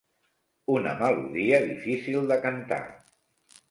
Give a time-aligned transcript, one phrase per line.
[0.77, 2.85] Una melodia difícil de cantar.